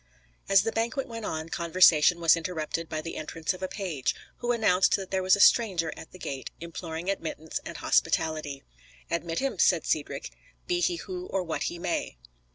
[0.49, 4.51] As the banquet went on, conversation was interrupted by the entrance of a page, who
[4.51, 8.63] announced that there was a stranger at the gate imploring admittance and hospitality.
[9.11, 10.31] "Admit him," said Cedric,
[10.65, 12.17] "be he who or what he may."